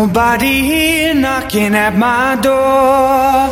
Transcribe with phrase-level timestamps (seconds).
[0.00, 3.48] Nobody here knocking at my door.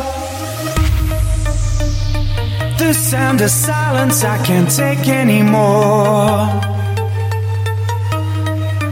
[2.77, 6.47] The sound of silence I can't take anymore.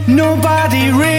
[0.06, 1.15] Nobody ringing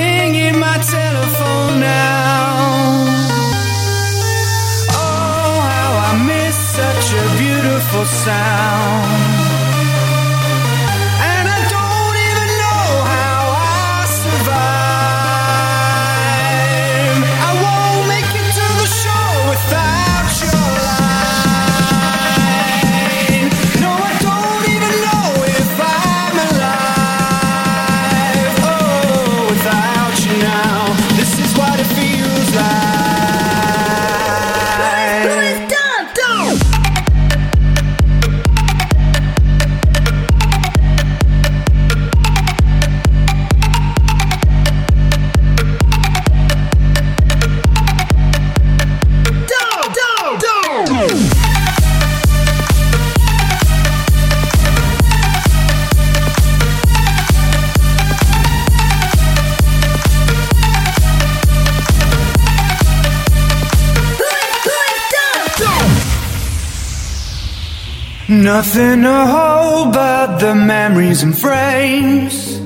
[68.59, 72.59] Nothing to hold but the memories and frames.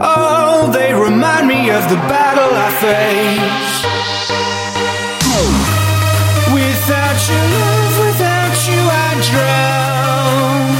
[0.00, 3.84] Oh, they remind me of the battle I faced.
[6.58, 10.70] Without your love, without you, I drown.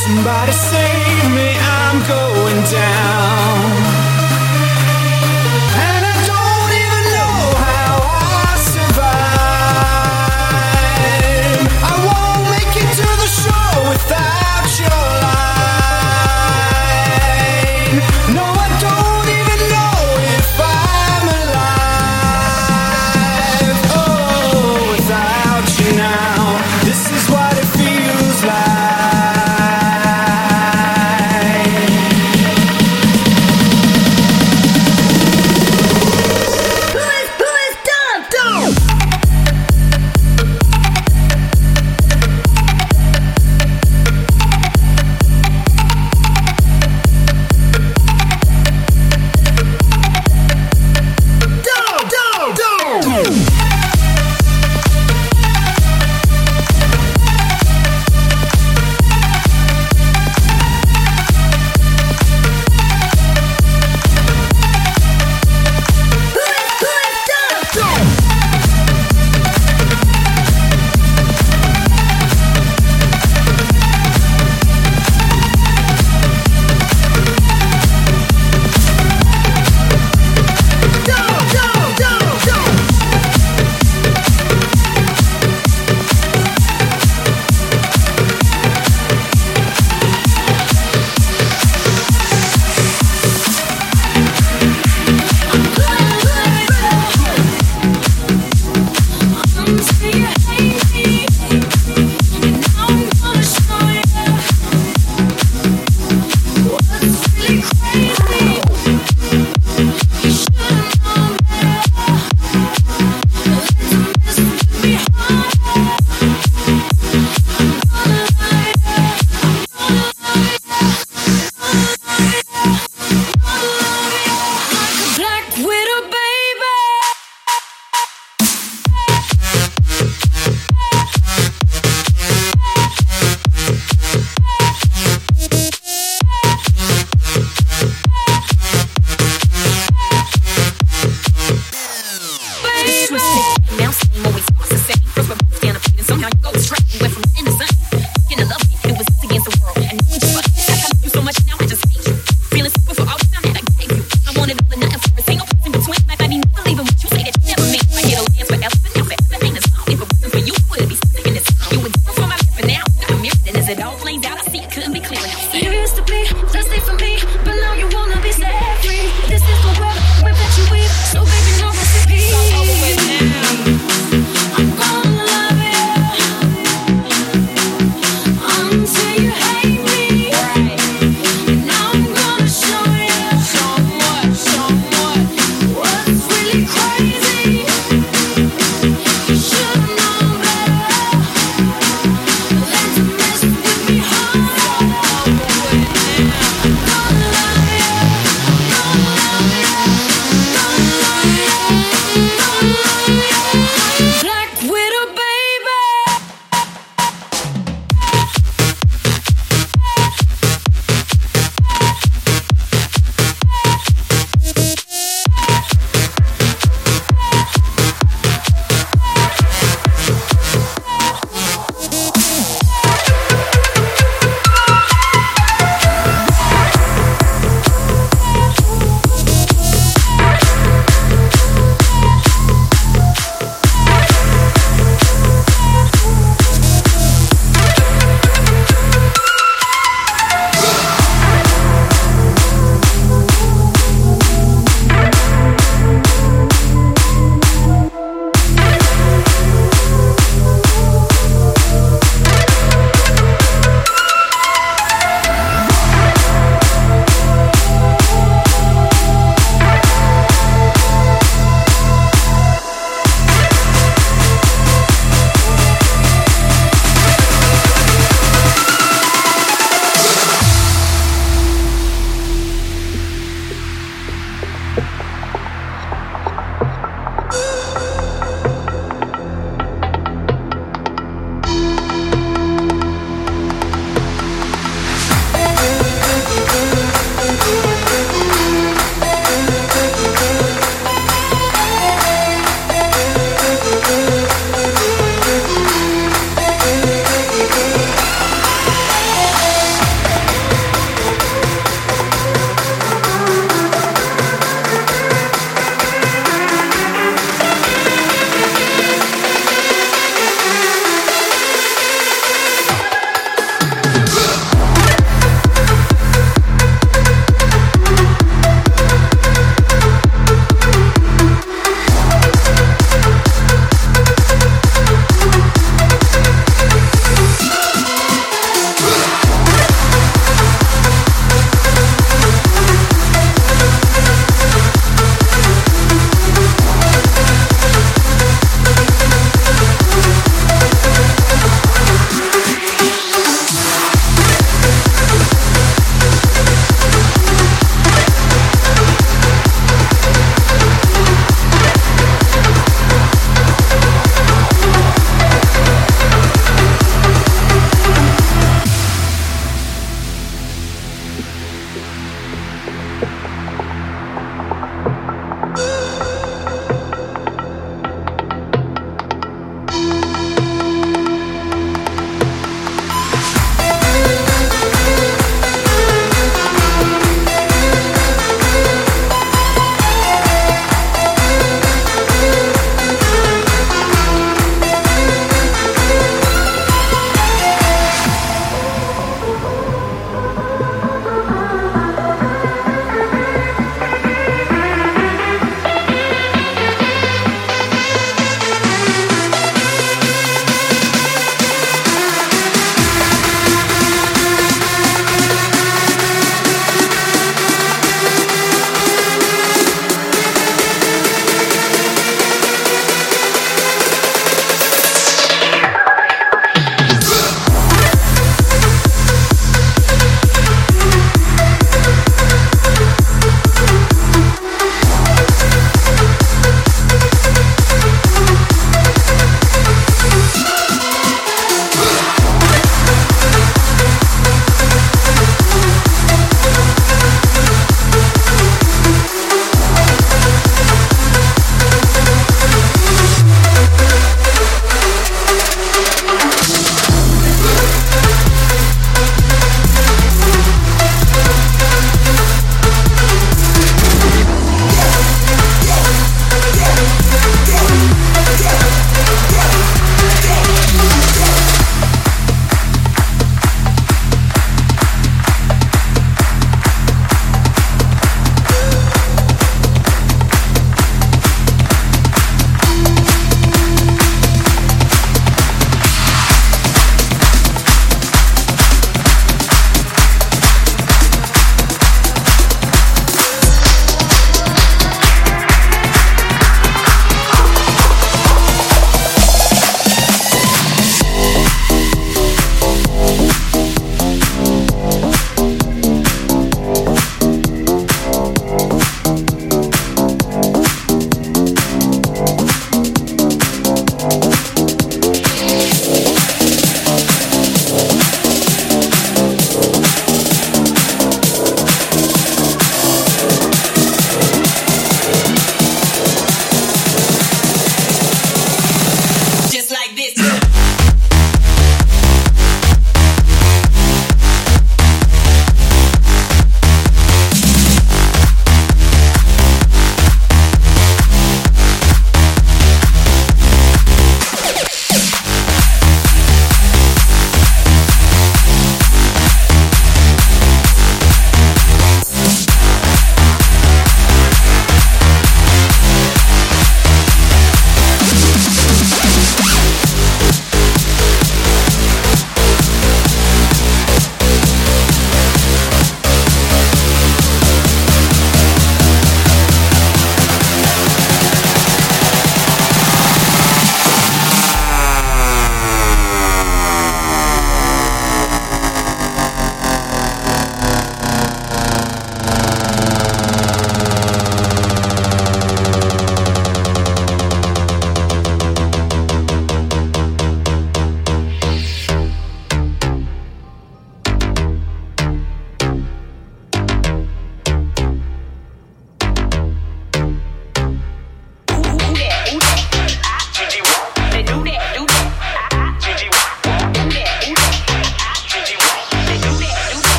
[0.00, 3.23] Somebody save me, I'm going down.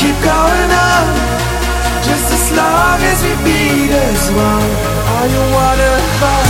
[0.00, 1.04] keep going on
[2.08, 4.70] Just as long as we beat as one
[5.14, 6.49] Are you one of us?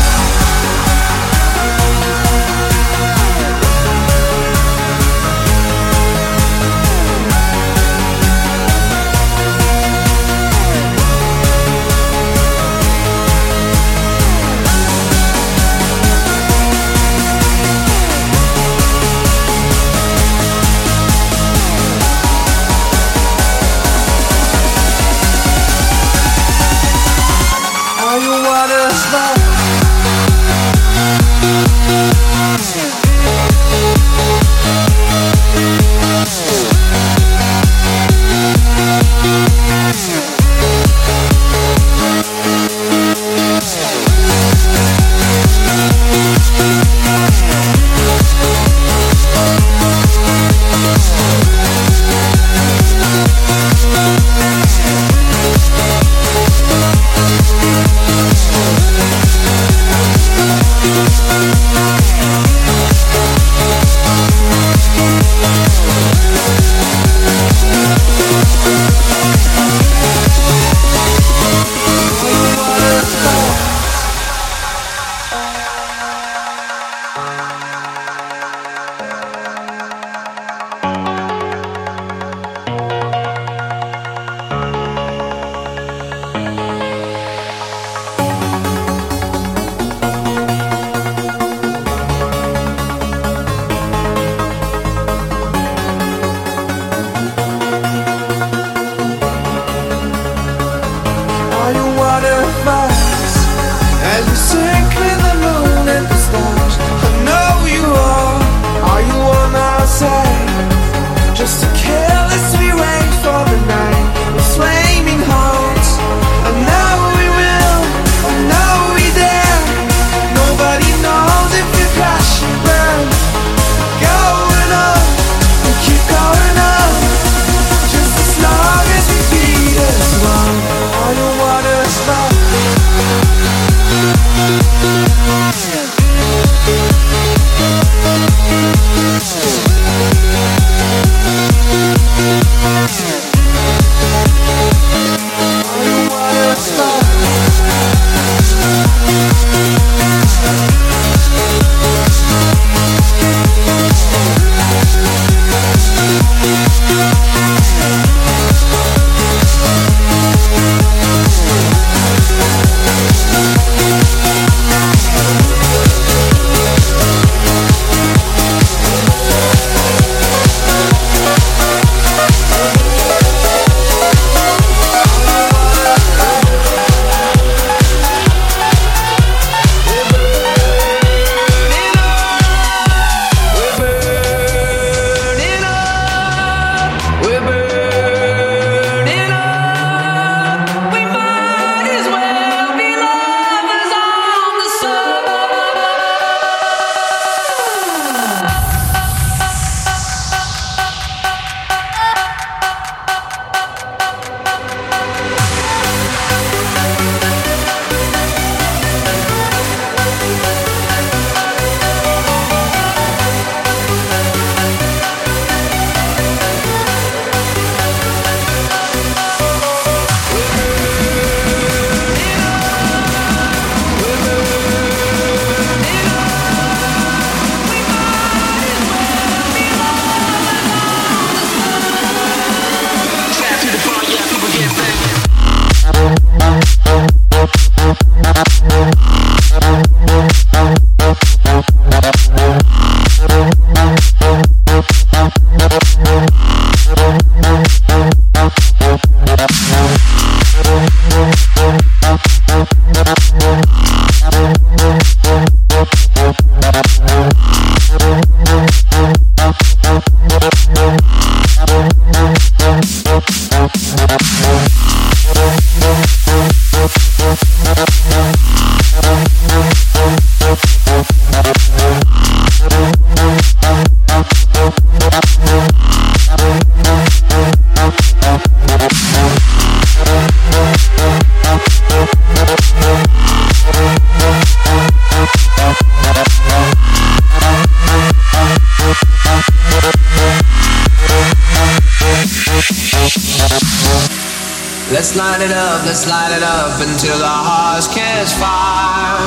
[295.90, 299.18] let's light it up until our hearts catch fire.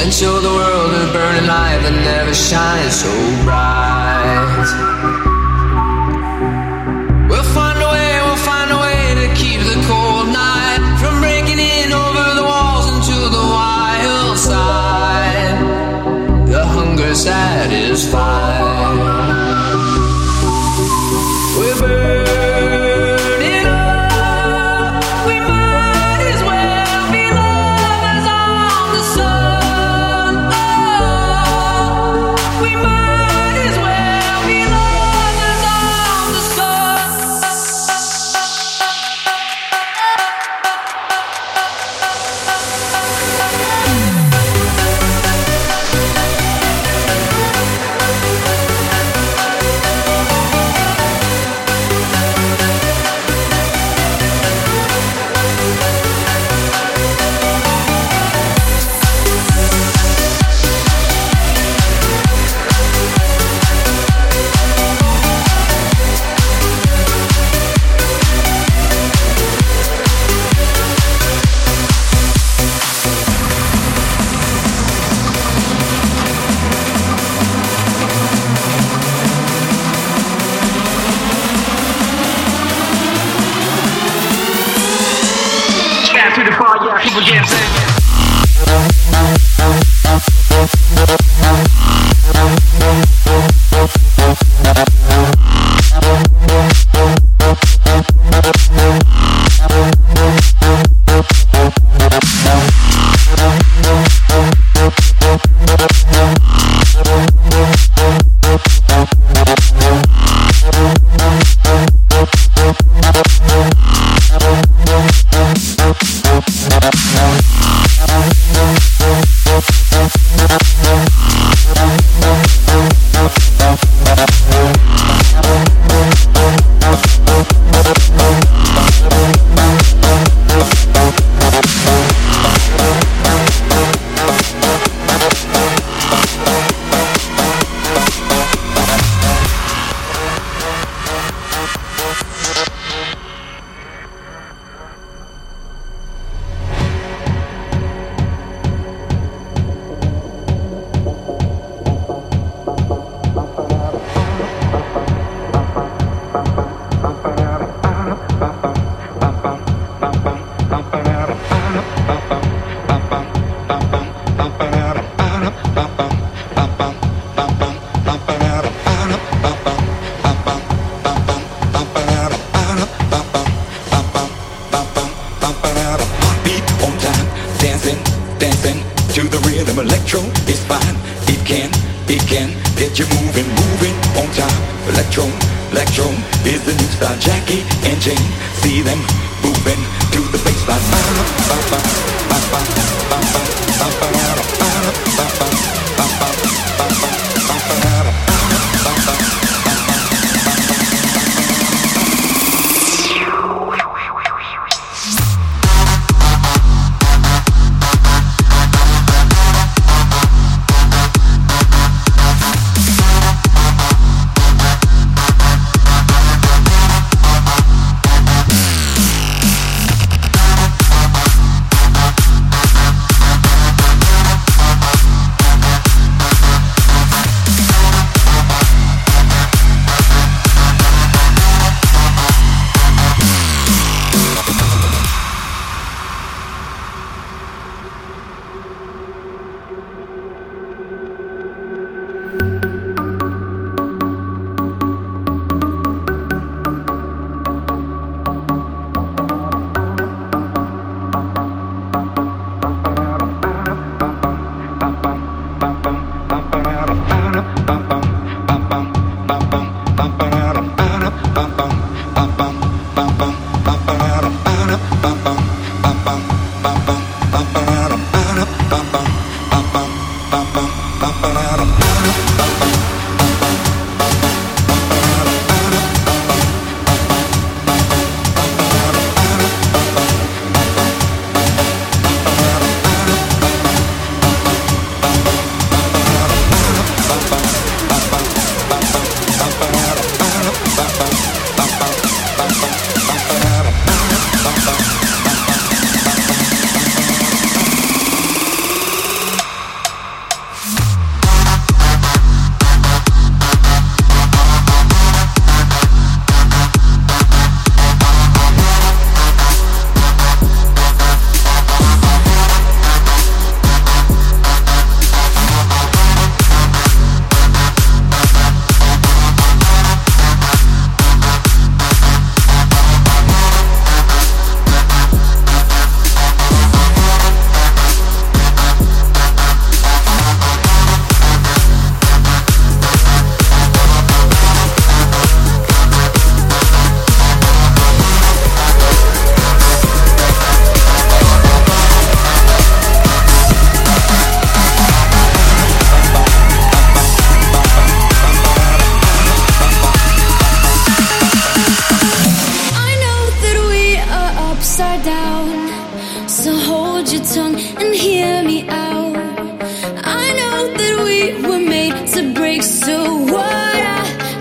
[0.00, 3.12] And show the world a burning light that never shines so
[3.44, 3.59] bright.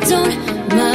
[0.10, 0.89] don't mind.